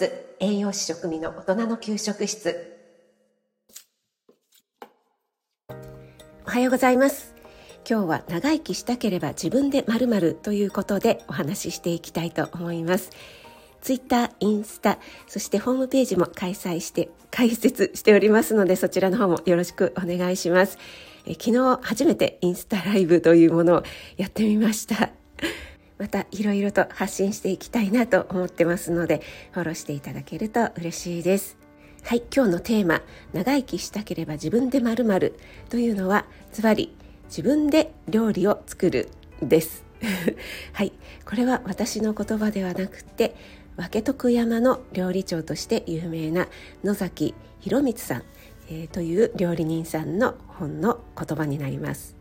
[0.00, 0.10] ス
[0.40, 2.74] 栄養士食味の大人の給食室
[6.46, 7.34] おはようございます
[7.86, 13.10] 今日は長生きしたければ自分でまるまるということでお話ししていきたいと思います
[13.82, 20.76] ツイッター、インスタ、そしてホームページも開催して、開設しておりますので、そちらの方もよろしくお願いします。
[21.24, 23.82] え昨日初めてインスタライブというものを
[24.18, 25.19] やってみました。
[26.00, 29.20] またいろいろと発信していきたいなと思ってますので
[29.52, 31.58] フォローしていただけると嬉しいです。
[32.02, 33.02] はい今日のテーマ
[33.34, 39.10] 長生きしたければ自分でまるまるというのはズバリ自分で料理を作る
[39.42, 39.84] です。
[40.72, 40.92] はい
[41.26, 43.36] これは私の言葉ではなくて
[43.76, 46.48] 分徳山の料理長として有名な
[46.82, 48.22] 野崎博光さん、
[48.70, 52.19] えー、という料理人さんの本の言葉になります。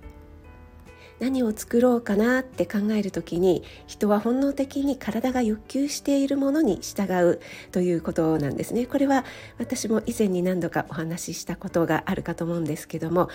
[1.19, 7.39] 何を作ろうかなって考える時に人は本能的に体が欲求しているものに従う
[7.71, 8.85] ということなんですね。
[8.85, 9.25] これは
[9.57, 13.29] 私も以前に何度かお話ししたことがあるかと思うんですけども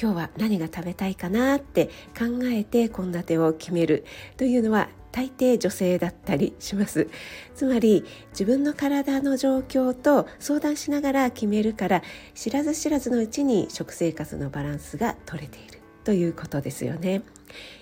[0.00, 1.86] 今日は何が食べたいかなって
[2.18, 4.04] 考えて献立を決める
[4.36, 7.08] というのは大抵女性だったりします。
[7.54, 12.02] つまり自分の体の状況と相談しながら決めるから
[12.34, 15.79] 知らず知らずのうちに食生活のバランスが取れている。
[16.04, 17.22] ということですよね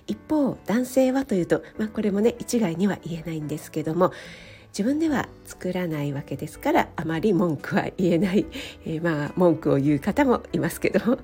[0.06, 4.12] 一方男性はというと、まあ、これもね一概には言えないんですけども
[4.70, 8.46] 自分では作らないわけですからあまり文句は言えない、
[8.84, 11.18] えー、まあ文句を言う方もいますけど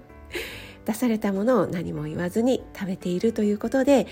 [0.85, 4.07] 出されたものを何も言わずに食べているということで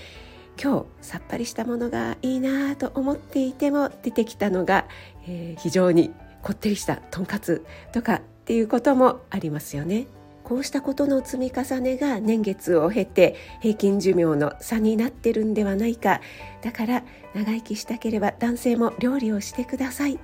[0.61, 4.87] 今日さっぱりしたものがいいなと思っていても出てきたのが、
[5.27, 10.05] えー、非常にこってりしたとんかつとかっていうこともありますよね。
[10.43, 16.21] こうしたことの積み重ねが年月を経て平均寿命の差になってるんではないか。
[16.61, 20.19] だから長生きしたければ男性も料理をしてください。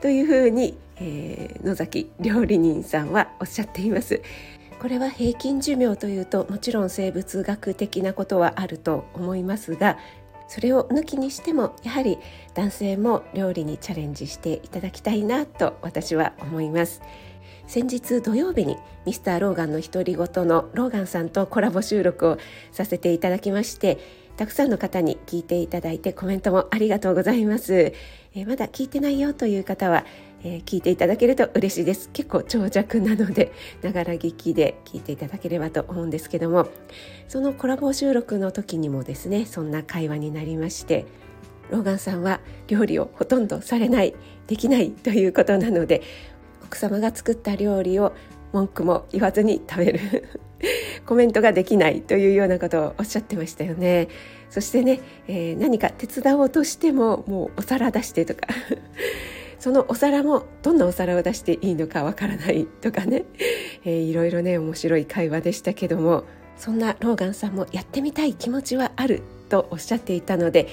[0.00, 4.22] というふうに、えー、野崎料理人さんはおっしゃっています。
[4.80, 9.98] これは平均寿命というともちろん生物学的なことはあると思いますが
[10.46, 12.18] それを抜きにしてもやはり
[12.54, 17.02] 男性も料理にチャレンジしていただきたいなと私は思います。
[17.68, 22.38] 先日土曜日にミスターローガンの独り言のローガンさんとコラボ収録を
[22.72, 23.98] させていただきまして
[24.38, 27.92] たくさんの方に聞いていただいてコメントもありがとうございます、
[28.34, 30.06] えー、まだ聞いてないよという方は、
[30.42, 32.08] えー、聞いていただけると嬉しいです。
[32.14, 33.52] 結構長尺なので
[33.82, 36.68] ながら聞きで聞いていただければと思うんですけども
[37.26, 41.04] そのコラボ収録の時にもですねそんな会話になりまして
[41.70, 44.14] ローガンさんは料理をほとんどされない
[44.46, 46.02] できないということなので
[46.68, 48.12] 奥様が作った料理を
[48.52, 50.28] 文句も言わずに食べる。
[51.06, 54.08] コメントができないというようなことをおっしゃってましたよね。
[54.50, 58.48] そしてね、えー、何か手伝おうとしてももうお皿出してとか。
[59.58, 63.24] そのお皿もどんなお皿を出していいのかわからないとかね、
[63.84, 66.22] えー、いろいろね面白い会話でしたけども
[66.56, 70.68] そんなローガンさんもやってみたい気持ちはあるとおっしゃっていたので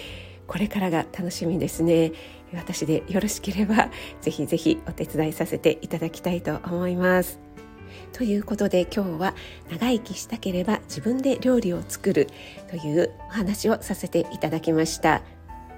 [0.47, 2.11] これからが楽しみですね。
[2.53, 3.89] 私でよろしければ
[4.21, 7.39] ぜひぜひお手伝いさせていただきたいと思います。
[8.13, 9.35] ということで今日は
[9.69, 12.27] 長生きしたければ自分で料理を作る
[12.69, 15.21] というお話をさせていただきました。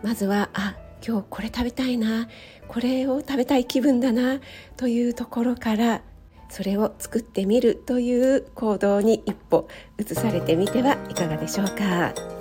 [0.04, 2.28] まずはあ今日これ食べたいな。
[2.68, 4.40] これを食べたい気分だな。
[4.76, 6.02] というところから
[6.50, 9.68] それを作ってみるという行動に一歩
[9.98, 12.37] 移されてみてはいかがでしょうか。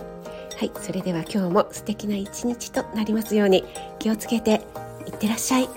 [0.56, 3.62] はいそれでは今日も素敵な一日となりますように
[3.98, 4.62] 気をつけて
[5.06, 5.68] いってらっしゃい。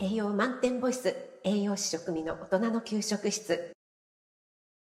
[0.00, 3.72] 栄養満点ボイス栄養士職味の大人の給食室。